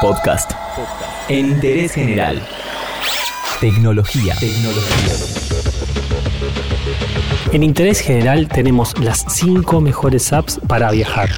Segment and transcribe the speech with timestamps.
[0.00, 0.52] Podcast.
[1.28, 2.40] En interés general.
[3.60, 4.34] Tecnología.
[4.40, 5.12] Tecnología.
[7.52, 11.28] En interés general tenemos las 5 mejores apps para viajar.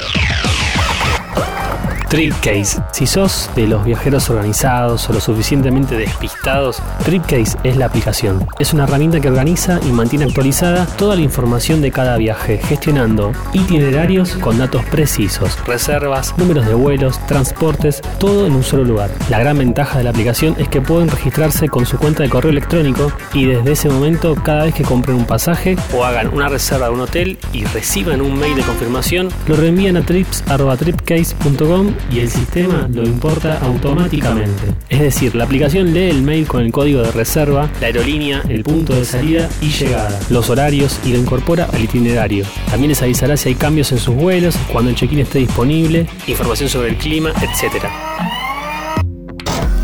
[2.13, 2.79] Tripcase.
[2.93, 8.47] Si sos de los viajeros organizados o lo suficientemente despistados, Tripcase es la aplicación.
[8.59, 13.33] Es una herramienta que organiza y mantiene actualizada toda la información de cada viaje, gestionando
[13.55, 19.09] itinerarios con datos precisos, reservas, números de vuelos, transportes, todo en un solo lugar.
[19.31, 22.51] La gran ventaja de la aplicación es que pueden registrarse con su cuenta de correo
[22.51, 26.89] electrónico y desde ese momento cada vez que compren un pasaje o hagan una reserva
[26.89, 32.31] de un hotel y reciban un mail de confirmación, lo reenvían a trips.tripcase.com y el
[32.31, 34.63] sistema lo importa automáticamente.
[34.89, 38.63] Es decir, la aplicación lee el mail con el código de reserva, la aerolínea, el
[38.63, 42.45] punto de salida y llegada, los horarios y lo incorpora al itinerario.
[42.71, 46.69] También les avisará si hay cambios en sus vuelos, cuando el check-in esté disponible, información
[46.69, 47.87] sobre el clima, etc.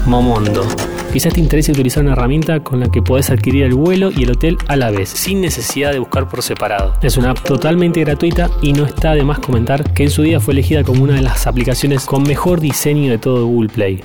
[0.06, 0.66] Momondo.
[1.18, 4.30] Quizás te interese utilizar una herramienta con la que podés adquirir el vuelo y el
[4.30, 6.94] hotel a la vez, sin necesidad de buscar por separado.
[7.02, 10.38] Es una app totalmente gratuita y no está de más comentar que en su día
[10.38, 14.00] fue elegida como una de las aplicaciones con mejor diseño de todo Google Play.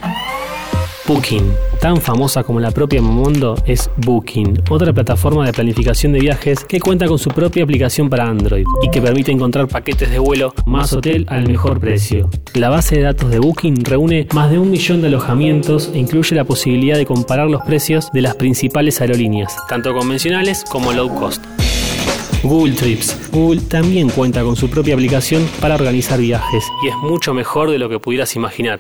[1.06, 6.64] Booking, tan famosa como la propia Momondo, es Booking, otra plataforma de planificación de viajes
[6.64, 10.54] que cuenta con su propia aplicación para Android y que permite encontrar paquetes de vuelo
[10.66, 12.30] más hotel al mejor precio.
[12.54, 16.38] La base de datos de Booking reúne más de un millón de alojamientos e incluye
[16.38, 21.44] la posibilidad de comparar los precios de las principales aerolíneas, tanto convencionales como low cost.
[22.44, 23.18] Google Trips.
[23.32, 27.80] Google también cuenta con su propia aplicación para organizar viajes y es mucho mejor de
[27.80, 28.80] lo que pudieras imaginar.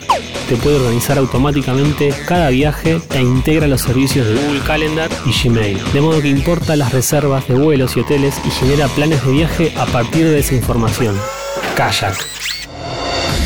[0.49, 5.79] Te puede organizar automáticamente cada viaje e integra los servicios de Google Calendar y Gmail,
[5.93, 9.73] de modo que importa las reservas de vuelos y hoteles y genera planes de viaje
[9.77, 11.15] a partir de esa información.
[11.75, 12.42] Kayak.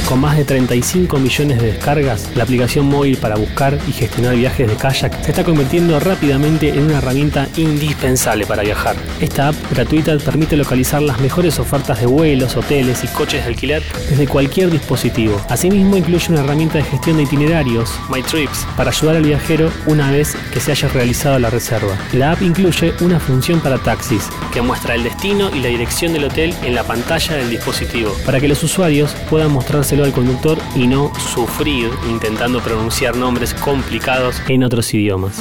[0.07, 4.65] Con más de 35 millones de descargas, la aplicación móvil para buscar y gestionar viajes
[4.65, 8.95] de kayak se está convirtiendo rápidamente en una herramienta indispensable para viajar.
[9.19, 13.83] Esta app gratuita permite localizar las mejores ofertas de vuelos, hoteles y coches de alquiler
[14.09, 15.41] desde cualquier dispositivo.
[15.49, 20.09] Asimismo, incluye una herramienta de gestión de itinerarios, My Trips, para ayudar al viajero una
[20.09, 21.97] vez que se haya realizado la reserva.
[22.13, 26.23] La app incluye una función para taxis, que muestra el destino y la dirección del
[26.23, 30.87] hotel en la pantalla del dispositivo, para que los usuarios puedan mostrarse al conductor y
[30.87, 35.37] no sufrir intentando pronunciar nombres complicados en otros idiomas.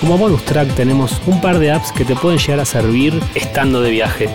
[0.00, 3.80] Como bonus track tenemos un par de apps que te pueden llegar a servir estando
[3.82, 4.28] de viaje.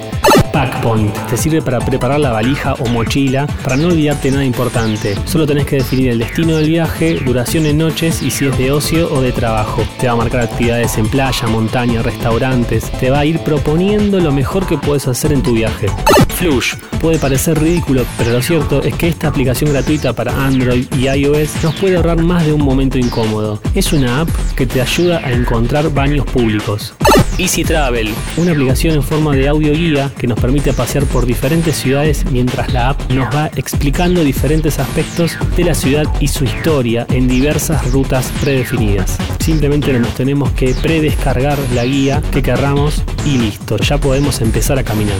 [0.55, 5.13] Packpoint te sirve para preparar la valija o mochila para no olvidarte nada importante.
[5.25, 8.71] Solo tenés que definir el destino del viaje, duración en noches y si es de
[8.71, 9.83] ocio o de trabajo.
[9.99, 12.89] Te va a marcar actividades en playa, montaña, restaurantes.
[13.01, 15.87] Te va a ir proponiendo lo mejor que puedes hacer en tu viaje.
[16.35, 21.09] Flush puede parecer ridículo, pero lo cierto es que esta aplicación gratuita para Android y
[21.09, 23.61] iOS nos puede ahorrar más de un momento incómodo.
[23.73, 26.95] Es una app que te ayuda a encontrar baños públicos.
[27.37, 31.75] Easy Travel, una aplicación en forma de audio guía que nos permite pasear por diferentes
[31.75, 37.05] ciudades mientras la app nos va explicando diferentes aspectos de la ciudad y su historia
[37.09, 39.17] en diversas rutas predefinidas.
[39.45, 44.83] Simplemente nos tenemos que predescargar la guía que querramos y listo, ya podemos empezar a
[44.83, 45.17] caminar.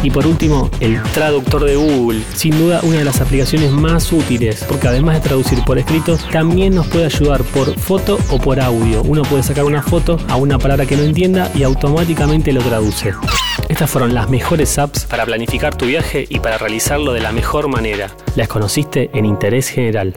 [0.00, 4.64] Y por último, el traductor de Google, sin duda una de las aplicaciones más útiles,
[4.68, 9.02] porque además de traducir por escrito, también nos puede ayudar por foto o por audio.
[9.02, 13.12] Uno puede sacar una foto a una palabra que no entienda y automáticamente lo traduce.
[13.68, 17.66] Estas fueron las mejores apps para planificar tu viaje y para realizarlo de la mejor
[17.66, 18.14] manera.
[18.36, 20.16] Las conociste en Interés General.